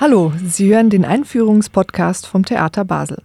[0.00, 3.22] Hallo, Sie hören den Einführungspodcast vom Theater Basel.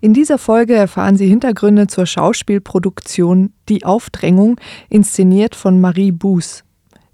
[0.00, 4.58] In dieser Folge erfahren Sie Hintergründe zur Schauspielproduktion Die Aufdrängung,
[4.88, 6.64] inszeniert von Marie Buß.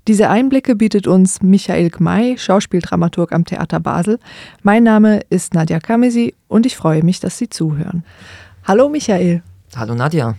[0.06, 4.20] Diese Einblicke bietet uns Michael Gmey, Schauspieldramaturg am Theater Basel.
[4.62, 8.04] Mein Name ist Nadja Kamesi und ich freue mich, dass Sie zuhören.
[8.62, 9.42] Hallo Michael.
[9.74, 10.36] Hallo Nadja.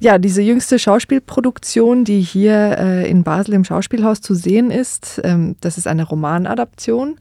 [0.00, 5.54] Ja, diese jüngste Schauspielproduktion, die hier äh, in Basel im Schauspielhaus zu sehen ist, ähm,
[5.60, 7.20] das ist eine Romanadaption.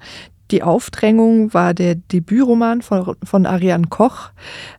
[0.51, 4.31] Die Aufdrängung war der Debütroman von, von Ariane Koch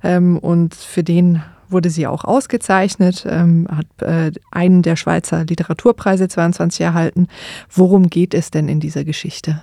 [0.03, 6.29] ähm, und für den wurde sie auch ausgezeichnet, ähm, hat äh, einen der Schweizer Literaturpreise
[6.29, 7.29] 22 erhalten.
[7.71, 9.63] Worum geht es denn in dieser Geschichte?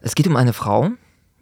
[0.00, 0.90] Es geht um eine Frau,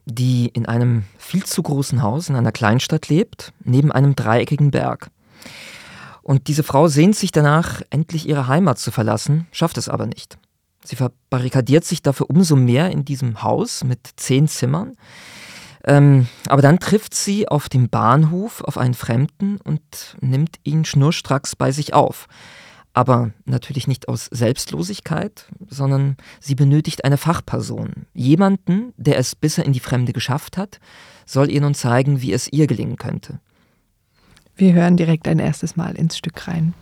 [0.07, 5.11] die in einem viel zu großen Haus in einer Kleinstadt lebt, neben einem dreieckigen Berg.
[6.23, 10.39] Und diese Frau sehnt sich danach, endlich ihre Heimat zu verlassen, schafft es aber nicht.
[10.85, 14.97] Sie verbarrikadiert sich dafür umso mehr in diesem Haus mit zehn Zimmern.
[15.85, 21.57] Ähm, aber dann trifft sie auf dem Bahnhof auf einen Fremden und nimmt ihn schnurstracks
[21.57, 22.29] bei sich auf.
[22.93, 28.07] Aber natürlich nicht aus Selbstlosigkeit, sondern sie benötigt eine Fachperson.
[28.15, 30.81] Jemanden, der es bisher in die Fremde geschafft hat,
[31.25, 33.39] soll ihr nun zeigen, wie es ihr gelingen könnte.
[34.57, 36.75] Wir hören direkt ein erstes Mal ins Stück rein.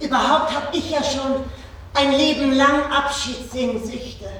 [0.00, 1.44] Überhaupt habe ich ja schon
[1.94, 4.30] ein Leben lang Abschiedssehnsüchte.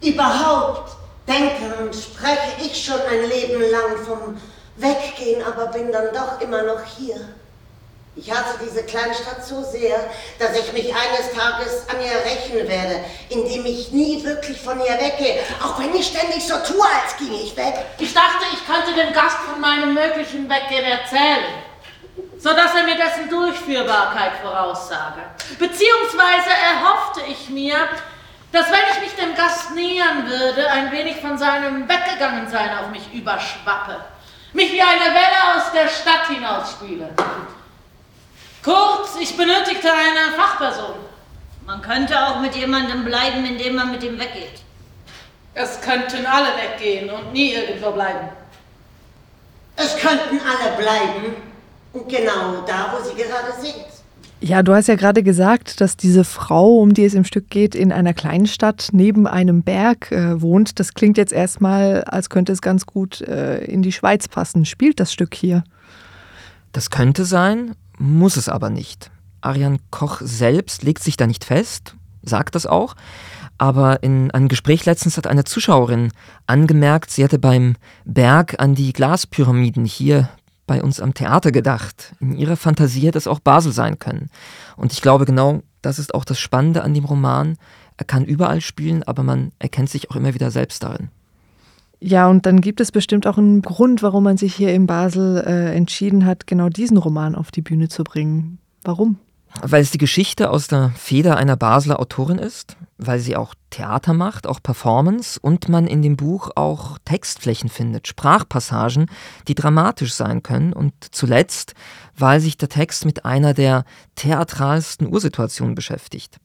[0.00, 0.92] Überhaupt
[1.26, 4.40] denke und spreche ich schon ein Leben lang vom
[4.76, 7.16] Weggehen, aber bin dann doch immer noch hier.
[8.16, 13.04] Ich hasse diese Kleinstadt so sehr, dass ich mich eines Tages an ihr rächen werde,
[13.28, 17.40] indem ich nie wirklich von ihr weggehe, auch wenn ich ständig so tue, als ginge
[17.40, 17.74] ich weg.
[17.98, 21.44] Ich dachte, ich könnte dem Gast von meinem möglichen Weggehen erzählen,
[22.38, 25.22] sodass er mir dessen Durchführbarkeit voraussage.
[25.58, 27.76] Beziehungsweise erhoffte ich mir,
[28.52, 33.12] dass wenn ich mich dem Gast nähern würde, ein wenig von seinem Weggegangensein auf mich
[33.12, 33.96] überschwappe,
[34.52, 37.10] mich wie eine Welle aus der Stadt hinausspüle.
[38.62, 40.94] Kurz, ich benötigte eine Fachperson.
[41.66, 44.62] Man könnte auch mit jemandem bleiben, indem man mit ihm weggeht.
[45.54, 48.28] Es könnten alle weggehen und nie irgendwo bleiben.
[49.76, 51.36] Es könnten alle bleiben,
[51.92, 53.84] genau da, wo sie gerade sind.
[54.40, 57.74] Ja, du hast ja gerade gesagt, dass diese Frau, um die es im Stück geht,
[57.74, 60.78] in einer Kleinstadt neben einem Berg äh, wohnt.
[60.78, 64.64] Das klingt jetzt erstmal, als könnte es ganz gut äh, in die Schweiz passen.
[64.64, 65.64] Spielt das Stück hier?
[66.70, 69.10] Das könnte sein, muss es aber nicht.
[69.40, 72.94] Ariane Koch selbst legt sich da nicht fest, sagt das auch.
[73.56, 76.12] Aber in einem Gespräch letztens hat eine Zuschauerin
[76.46, 77.74] angemerkt, sie hätte beim
[78.04, 80.28] Berg an die Glaspyramiden hier
[80.68, 82.14] bei uns am Theater gedacht.
[82.20, 84.30] In ihrer Fantasie hätte es auch Basel sein können.
[84.76, 87.56] Und ich glaube, genau das ist auch das Spannende an dem Roman.
[87.96, 91.08] Er kann überall spielen, aber man erkennt sich auch immer wieder selbst darin.
[92.00, 95.42] Ja, und dann gibt es bestimmt auch einen Grund, warum man sich hier in Basel
[95.44, 98.58] äh, entschieden hat, genau diesen Roman auf die Bühne zu bringen.
[98.84, 99.18] Warum?
[99.62, 104.12] Weil es die Geschichte aus der Feder einer Basler Autorin ist, weil sie auch Theater
[104.12, 109.06] macht, auch Performance und man in dem Buch auch Textflächen findet, Sprachpassagen,
[109.46, 111.74] die dramatisch sein können und zuletzt,
[112.16, 113.84] weil sich der Text mit einer der
[114.16, 116.38] theatralsten Ursituationen beschäftigt.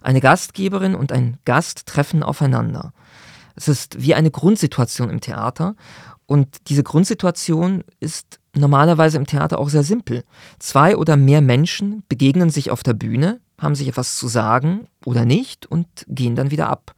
[0.00, 2.92] Eine Gastgeberin und ein Gast treffen aufeinander.
[3.54, 5.74] Es ist wie eine Grundsituation im Theater
[6.32, 10.24] und diese Grundsituation ist normalerweise im Theater auch sehr simpel.
[10.58, 15.26] Zwei oder mehr Menschen begegnen sich auf der Bühne, haben sich etwas zu sagen oder
[15.26, 16.94] nicht und gehen dann wieder ab.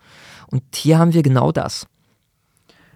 [0.46, 1.88] Und hier haben wir genau das.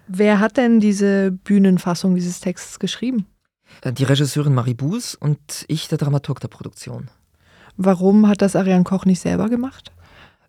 [0.07, 3.25] Wer hat denn diese Bühnenfassung dieses Texts geschrieben?
[3.81, 7.09] Äh, die Regisseurin Marie Buß und ich, der Dramaturg der Produktion.
[7.75, 9.91] Warum hat das Ariane Koch nicht selber gemacht?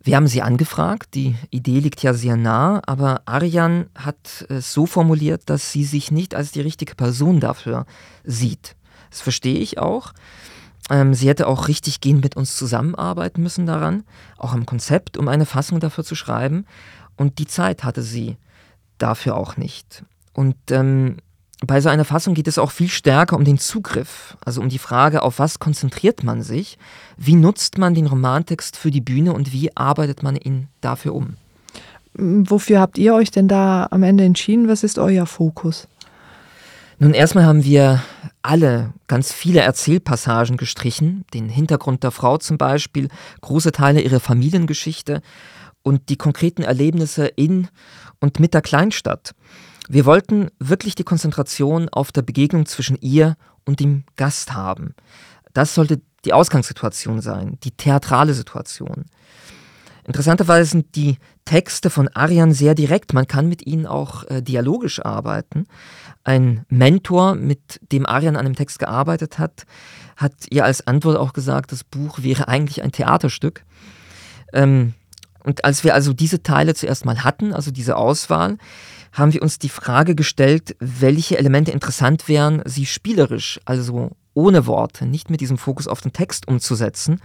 [0.02, 4.86] Wir haben sie angefragt, die Idee liegt ja sehr nah, aber Arjan hat es so
[4.86, 7.84] formuliert, dass sie sich nicht als die richtige Person dafür
[8.24, 8.76] sieht.
[9.10, 10.12] Das verstehe ich auch.
[10.88, 14.04] Ähm, sie hätte auch richtig gehend mit uns zusammenarbeiten müssen daran,
[14.38, 16.64] auch am Konzept, um eine Fassung dafür zu schreiben.
[17.16, 18.38] Und die Zeit hatte sie
[18.96, 20.04] dafür auch nicht.
[20.32, 21.18] Und ähm,
[21.66, 24.78] bei so einer Fassung geht es auch viel stärker um den Zugriff, also um die
[24.78, 26.78] Frage, auf was konzentriert man sich,
[27.16, 31.36] wie nutzt man den Romantext für die Bühne und wie arbeitet man ihn dafür um.
[32.14, 34.68] Wofür habt ihr euch denn da am Ende entschieden?
[34.68, 35.86] Was ist euer Fokus?
[36.98, 38.02] Nun, erstmal haben wir
[38.42, 43.08] alle ganz viele Erzählpassagen gestrichen, den Hintergrund der Frau zum Beispiel,
[43.40, 45.22] große Teile ihrer Familiengeschichte
[45.82, 47.68] und die konkreten Erlebnisse in
[48.18, 49.34] und mit der Kleinstadt.
[49.92, 54.94] Wir wollten wirklich die Konzentration auf der Begegnung zwischen ihr und dem Gast haben.
[55.52, 59.06] Das sollte die Ausgangssituation sein, die theatrale Situation.
[60.04, 63.14] Interessanterweise sind die Texte von Arian sehr direkt.
[63.14, 65.64] Man kann mit ihnen auch äh, dialogisch arbeiten.
[66.22, 69.64] Ein Mentor, mit dem Arian an dem Text gearbeitet hat,
[70.16, 73.64] hat ihr als Antwort auch gesagt, das Buch wäre eigentlich ein Theaterstück.
[74.52, 74.94] Ähm,
[75.44, 78.58] und als wir also diese Teile zuerst mal hatten, also diese Auswahl,
[79.12, 85.06] haben wir uns die Frage gestellt, welche Elemente interessant wären, sie spielerisch, also ohne Worte,
[85.06, 87.20] nicht mit diesem Fokus auf den Text umzusetzen.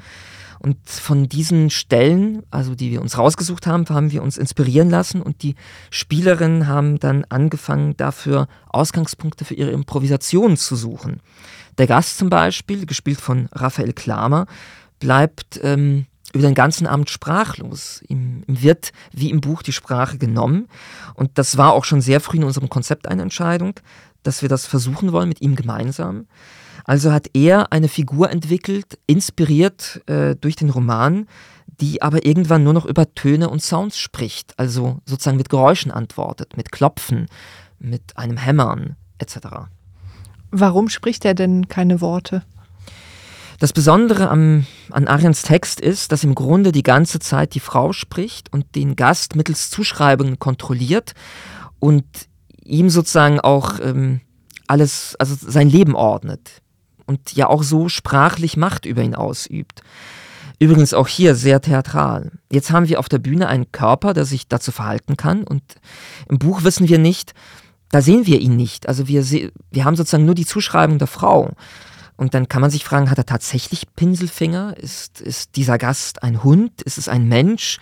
[0.59, 5.21] Und von diesen Stellen, also die wir uns rausgesucht haben, haben wir uns inspirieren lassen
[5.21, 5.55] und die
[5.91, 11.21] Spielerinnen haben dann angefangen, dafür Ausgangspunkte für ihre Improvisation zu suchen.
[11.77, 14.47] Der Gast zum Beispiel, gespielt von Raphael Klamer,
[14.99, 16.05] bleibt ähm,
[16.35, 18.03] über den ganzen Abend sprachlos.
[18.07, 20.67] Ihm, wird wie im Buch die Sprache genommen.
[21.13, 23.79] Und das war auch schon sehr früh in unserem Konzept eine Entscheidung,
[24.21, 26.27] dass wir das versuchen wollen mit ihm gemeinsam.
[26.83, 31.25] Also hat er eine Figur entwickelt, inspiriert äh, durch den Roman,
[31.79, 36.57] die aber irgendwann nur noch über Töne und Sounds spricht, also sozusagen mit Geräuschen antwortet,
[36.57, 37.27] mit Klopfen,
[37.79, 39.37] mit einem Hämmern etc.
[40.51, 42.43] Warum spricht er denn keine Worte?
[43.59, 47.93] Das Besondere am, an Arians Text ist, dass im Grunde die ganze Zeit die Frau
[47.93, 51.13] spricht und den Gast mittels Zuschreibungen kontrolliert
[51.79, 52.05] und
[52.63, 54.21] ihm sozusagen auch ähm,
[54.67, 56.61] alles, also sein Leben ordnet
[57.05, 59.81] und ja auch so sprachlich Macht über ihn ausübt.
[60.59, 62.31] Übrigens auch hier sehr theatral.
[62.51, 65.63] Jetzt haben wir auf der Bühne einen Körper, der sich dazu verhalten kann und
[66.29, 67.33] im Buch wissen wir nicht,
[67.91, 68.87] da sehen wir ihn nicht.
[68.89, 71.51] Also wir, wir haben sozusagen nur die Zuschreibung der Frau.
[72.17, 74.75] Und dann kann man sich fragen, hat er tatsächlich Pinselfinger?
[74.77, 76.81] Ist, ist dieser Gast ein Hund?
[76.81, 77.79] Ist es ein Mensch?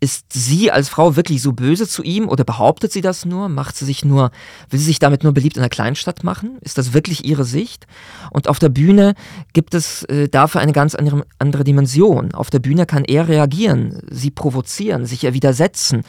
[0.00, 3.48] Ist sie als Frau wirklich so böse zu ihm oder behauptet sie das nur?
[3.48, 4.32] Macht sie sich nur,
[4.70, 6.58] will sie sich damit nur beliebt in der Kleinstadt machen?
[6.62, 7.86] Ist das wirklich ihre Sicht?
[8.30, 9.14] Und auf der Bühne
[9.52, 12.34] gibt es äh, dafür eine ganz andere, andere Dimension.
[12.34, 16.02] Auf der Bühne kann er reagieren, sie provozieren, sich ihr widersetzen.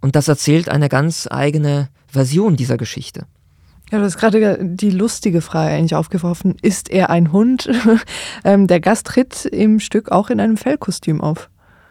[0.00, 3.26] Und das erzählt eine ganz eigene Version dieser Geschichte.
[3.90, 6.56] Ja, du hast gerade die lustige Frage eigentlich aufgeworfen.
[6.60, 7.70] Ist er ein Hund?
[8.44, 11.50] Ähm, der Gast tritt im Stück auch in einem Fellkostüm auf.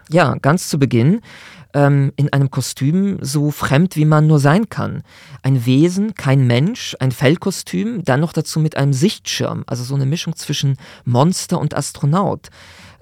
[0.09, 1.21] Ja, ganz zu Beginn
[1.75, 5.03] ähm, in einem Kostüm so fremd, wie man nur sein kann.
[5.43, 10.05] Ein Wesen, kein Mensch, ein Fellkostüm, dann noch dazu mit einem Sichtschirm, also so eine
[10.05, 12.49] Mischung zwischen Monster und Astronaut.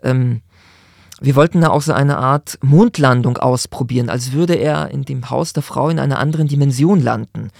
[0.01, 0.41] Ähm,
[1.21, 5.53] wir wollten da auch so eine Art Mondlandung ausprobieren, als würde er in dem Haus
[5.53, 7.51] der Frau in einer anderen Dimension landen.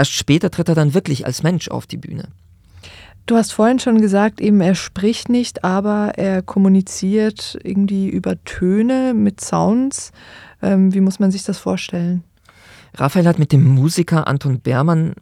[0.00, 2.28] Erst später tritt er dann wirklich als Mensch auf die Bühne.
[3.26, 9.12] Du hast vorhin schon gesagt, eben er spricht nicht, aber er kommuniziert irgendwie über Töne
[9.12, 10.12] mit Sounds.
[10.62, 12.24] Ähm, wie muss man sich das vorstellen?
[12.94, 15.12] Raphael hat mit dem Musiker Anton Bermann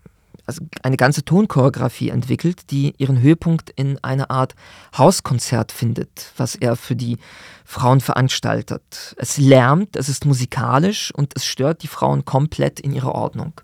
[0.47, 4.55] also eine ganze Tonchoreografie entwickelt, die ihren Höhepunkt in einer Art
[4.97, 7.19] Hauskonzert findet, was er für die
[7.65, 9.17] Frauen veranstaltet.
[9.19, 13.61] Es lärmt, es ist musikalisch und es stört die Frauen komplett in ihrer Ordnung.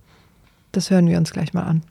[0.74, 1.82] Das hören wir uns gleich mal an.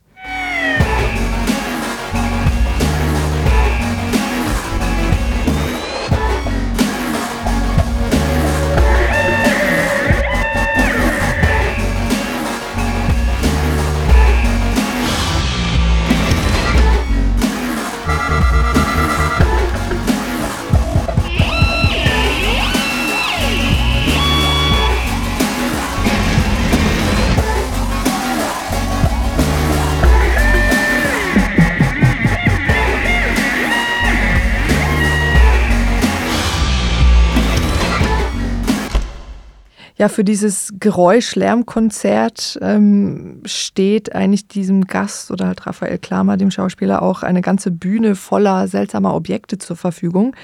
[40.04, 47.02] Ja, für dieses Geräusch-Lärm-Konzert ähm, steht eigentlich diesem Gast oder halt Raphael Klamer, dem Schauspieler,
[47.02, 50.36] auch eine ganze Bühne voller seltsamer Objekte zur Verfügung.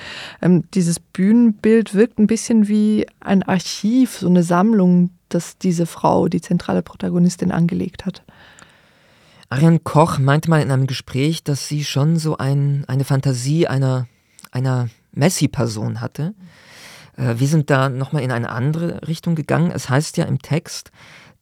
[0.41, 6.29] Ähm, dieses Bühnenbild wirkt ein bisschen wie ein Archiv, so eine Sammlung, das diese Frau,
[6.29, 8.23] die zentrale Protagonistin, angelegt hat.
[9.49, 14.07] Ariane Koch meinte mal in einem Gespräch, dass sie schon so ein, eine Fantasie einer,
[14.51, 16.33] einer Messi-Person hatte.
[17.19, 19.71] Äh, wir sind da nochmal in eine andere Richtung gegangen.
[19.71, 20.91] Es heißt ja im Text,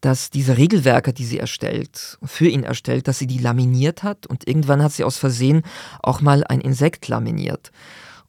[0.02, 4.48] dass diese Regelwerke, die sie erstellt, für ihn erstellt, dass sie die laminiert hat und
[4.48, 5.64] irgendwann hat sie aus Versehen
[6.04, 7.72] auch mal ein Insekt laminiert.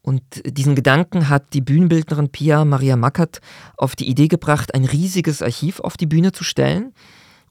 [0.01, 3.41] Und diesen Gedanken hat die Bühnenbildnerin Pia Maria Mackert
[3.77, 6.95] auf die Idee gebracht, ein riesiges Archiv auf die Bühne zu stellen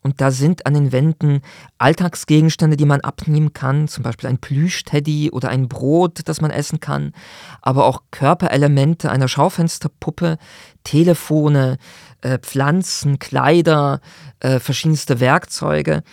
[0.02, 1.42] und da sind an den Wänden
[1.78, 6.80] Alltagsgegenstände, die man abnehmen kann, zum Beispiel ein Plüschteddy oder ein Brot, das man essen
[6.80, 7.14] kann,
[7.62, 10.38] aber auch Körperelemente einer Schaufensterpuppe,
[10.84, 11.78] Telefone,
[12.22, 14.02] äh, Pflanzen, Kleider,
[14.40, 16.04] äh, verschiedenste Werkzeuge.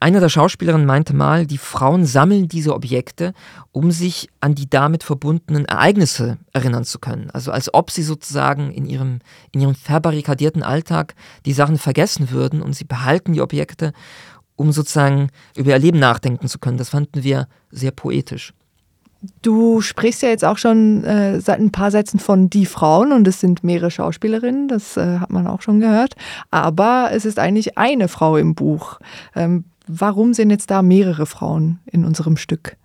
[0.00, 3.32] Eine der Schauspielerinnen meinte mal, die Frauen sammeln diese Objekte,
[3.70, 7.30] um sich an die damit verbundenen Ereignisse erinnern zu können.
[7.30, 11.14] Also als ob sie sozusagen in ihrem, in ihrem verbarrikadierten Alltag
[11.46, 13.94] die Sachen vergessen würden und sie behalten die Objekte,
[14.56, 16.76] um sozusagen über ihr Leben nachdenken zu können.
[16.76, 18.52] Das fanden wir sehr poetisch.
[19.40, 23.28] Du sprichst ja jetzt auch schon äh, seit ein paar Sätzen von die Frauen und
[23.28, 26.14] es sind mehrere Schauspielerinnen, das äh, hat man auch schon gehört.
[26.50, 28.98] Aber es ist eigentlich eine Frau im Buch.
[29.36, 32.76] Ähm, warum sind jetzt da mehrere Frauen in unserem Stück?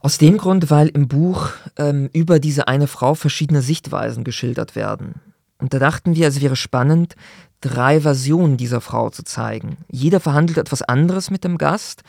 [0.00, 5.16] Aus dem Grund, weil im Buch ähm, über diese eine Frau verschiedene Sichtweisen geschildert werden.
[5.58, 7.16] Und da dachten wir, es wäre spannend,
[7.60, 9.76] drei Versionen dieser Frau zu zeigen.
[9.88, 12.02] Jeder verhandelt etwas anderes mit dem Gast.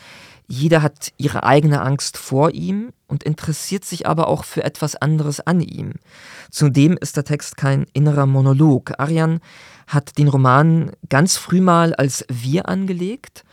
[0.47, 5.39] Jeder hat ihre eigene Angst vor ihm und interessiert sich aber auch für etwas anderes
[5.39, 5.93] an ihm.
[6.51, 8.99] Zudem ist der Text kein innerer Monolog.
[8.99, 9.39] Arian
[9.87, 13.43] hat den Roman ganz früh mal als Wir angelegt,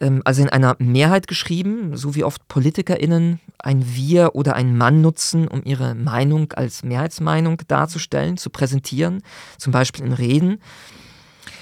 [0.00, 5.00] ähm, also in einer Mehrheit geschrieben, so wie oft PolitikerInnen ein Wir oder ein Mann
[5.00, 9.22] nutzen, um ihre Meinung als Mehrheitsmeinung darzustellen, zu präsentieren,
[9.58, 10.60] zum Beispiel in Reden.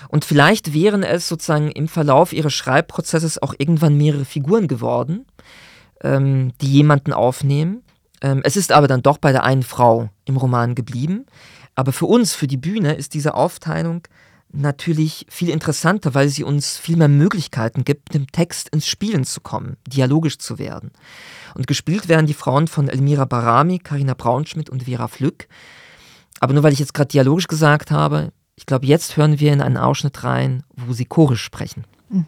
[0.08, 5.26] Und vielleicht wären es sozusagen im Verlauf ihres Schreibprozesses auch irgendwann mehrere Figuren geworden,
[6.02, 7.82] ähm, die jemanden aufnehmen.
[8.22, 11.26] Ähm, es ist aber dann doch bei der einen Frau im Roman geblieben.
[11.74, 14.02] Aber für uns, für die Bühne, ist diese Aufteilung
[14.50, 19.40] natürlich viel interessanter, weil sie uns viel mehr Möglichkeiten gibt, dem Text ins Spielen zu
[19.40, 20.90] kommen, dialogisch zu werden.
[21.54, 25.48] Und gespielt werden die Frauen von Elmira Barami, Karina Braunschmidt und Vera Flück.
[26.40, 29.62] Aber nur weil ich jetzt gerade dialogisch gesagt habe, ich glaube, jetzt hören wir in
[29.62, 31.84] einen Ausschnitt rein, wo sie chorisch sprechen.
[32.08, 32.26] Mhm.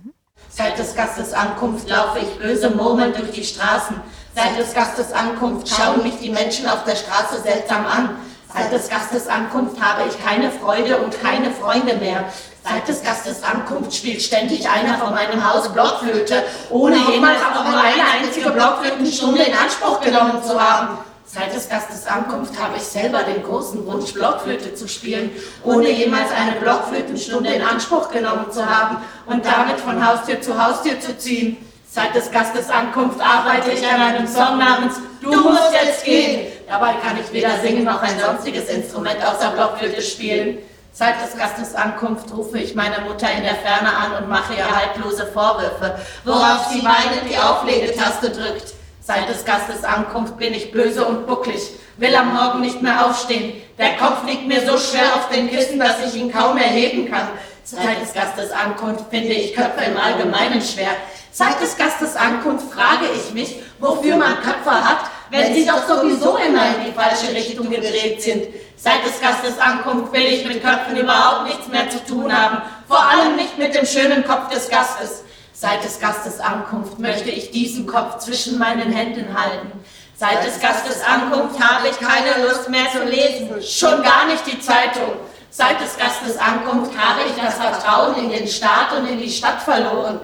[0.48, 3.96] Seit des Gastes Ankunft laufe ich böse murmelnd durch die Straßen.
[4.36, 8.10] Seit des Gastes Ankunft schauen mich die Menschen auf der Straße seltsam an.
[8.54, 12.24] Seit des Gastes Ankunft habe ich keine Freude und keine Freunde mehr.
[12.62, 17.80] Seit des Gastes Ankunft spielt ständig einer von meinem Haus Blockflöte, ohne jemals auch nur
[17.80, 20.98] eine einzige Blockflötenstunde in Anspruch genommen zu haben.
[21.32, 25.30] Seit des Gastes Ankunft habe ich selber den großen Wunsch, Blockflöte zu spielen,
[25.62, 28.96] ohne jemals eine Blockflötenstunde in Anspruch genommen zu haben
[29.26, 31.58] und damit von Haustür zu Haustür zu ziehen.
[31.88, 36.48] Seit des Gastes Ankunft arbeite ich an einem Song namens Du musst jetzt gehen.
[36.68, 40.58] Dabei kann ich weder singen noch ein sonstiges Instrument außer Blockflöte spielen.
[40.92, 44.68] Seit des Gastes Ankunft rufe ich meine Mutter in der Ferne an und mache ihr
[44.68, 48.79] haltlose Vorwürfe, worauf sie weinend die Auflegetaste drückt.
[49.02, 53.54] Seit des Gastes Ankunft bin ich böse und bucklig, will am Morgen nicht mehr aufstehen.
[53.78, 57.28] Der Kopf liegt mir so schwer auf den Kissen, dass ich ihn kaum erheben kann.
[57.64, 60.90] Seit des Gastes Ankunft finde ich Köpfe im Allgemeinen schwer.
[61.32, 66.36] Seit des Gastes Ankunft frage ich mich, wofür man Köpfe hat, wenn sie doch sowieso
[66.36, 68.48] immer in die falsche Richtung gedreht sind.
[68.76, 73.02] Seit des Gastes Ankunft will ich mit Köpfen überhaupt nichts mehr zu tun haben, vor
[73.02, 75.24] allem nicht mit dem schönen Kopf des Gastes.
[75.60, 79.70] Seit des Gastes Ankunft möchte ich diesen Kopf zwischen meinen Händen halten.
[80.16, 84.58] Seit des Gastes Ankunft habe ich keine Lust mehr zu lesen, schon gar nicht die
[84.58, 85.16] Zeitung.
[85.50, 89.60] Seit des Gastes Ankunft habe ich das Vertrauen in den Staat und in die Stadt
[89.60, 90.20] verloren.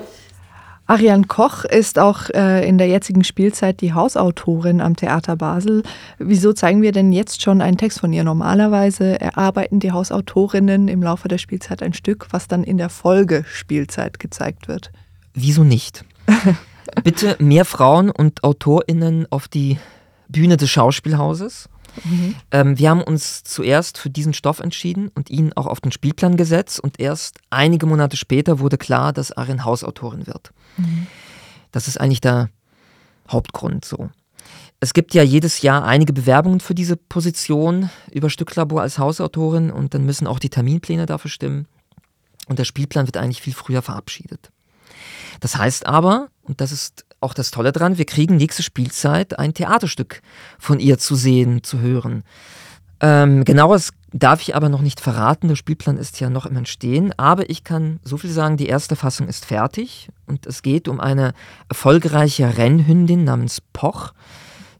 [0.86, 5.82] Ariane Koch ist auch äh, in der jetzigen Spielzeit die Hausautorin am Theater Basel.
[6.18, 8.24] Wieso zeigen wir denn jetzt schon einen Text von ihr?
[8.24, 14.18] Normalerweise erarbeiten die Hausautorinnen im Laufe der Spielzeit ein Stück, was dann in der Folgespielzeit
[14.18, 14.92] gezeigt wird.
[15.36, 16.04] Wieso nicht?
[17.04, 19.78] Bitte mehr Frauen und AutorInnen auf die
[20.28, 21.68] Bühne des Schauspielhauses.
[22.04, 22.34] Mhm.
[22.50, 26.38] Ähm, wir haben uns zuerst für diesen Stoff entschieden und ihn auch auf den Spielplan
[26.38, 30.52] gesetzt und erst einige Monate später wurde klar, dass Arin Hausautorin wird.
[30.78, 31.06] Mhm.
[31.70, 32.48] Das ist eigentlich der
[33.28, 34.08] Hauptgrund so.
[34.80, 39.92] Es gibt ja jedes Jahr einige Bewerbungen für diese Position über Stücklabor als Hausautorin und
[39.92, 41.66] dann müssen auch die Terminpläne dafür stimmen.
[42.46, 44.50] Und der Spielplan wird eigentlich viel früher verabschiedet.
[45.40, 49.54] Das heißt aber, und das ist auch das Tolle dran, wir kriegen nächste Spielzeit ein
[49.54, 50.22] Theaterstück
[50.58, 52.22] von ihr zu sehen, zu hören.
[53.00, 57.12] Ähm, genaues darf ich aber noch nicht verraten, der Spielplan ist ja noch im Entstehen,
[57.18, 61.00] aber ich kann so viel sagen, die erste Fassung ist fertig und es geht um
[61.00, 61.34] eine
[61.68, 64.12] erfolgreiche Rennhündin namens Poch,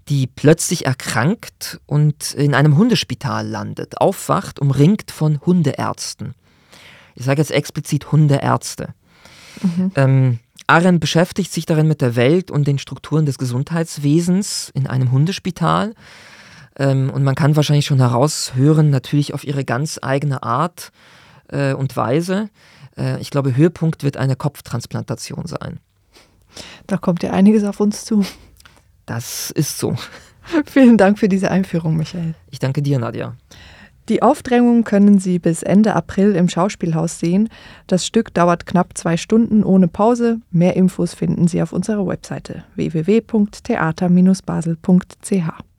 [0.08, 6.34] die plötzlich erkrankt und in einem Hundespital landet, aufwacht, umringt von Hundeärzten.
[7.16, 8.94] Ich sage jetzt explizit Hundeärzte.
[9.62, 9.92] Mhm.
[9.96, 15.12] Ähm, Aren beschäftigt sich darin mit der Welt und den Strukturen des Gesundheitswesens in einem
[15.12, 15.94] Hundespital.
[16.78, 20.90] Ähm, und man kann wahrscheinlich schon heraushören, natürlich auf ihre ganz eigene Art
[21.48, 22.50] äh, und Weise.
[22.96, 25.78] Äh, ich glaube, Höhepunkt wird eine Kopftransplantation sein.
[26.86, 28.24] Da kommt ja einiges auf uns zu.
[29.04, 29.96] Das ist so.
[30.66, 32.34] Vielen Dank für diese Einführung, Michael.
[32.50, 33.34] Ich danke dir, Nadja.
[34.08, 37.48] Die Aufdrängung können Sie bis Ende April im Schauspielhaus sehen.
[37.88, 40.38] Das Stück dauert knapp zwei Stunden ohne Pause.
[40.50, 45.75] Mehr Infos finden Sie auf unserer Webseite www.theater-basel.ch.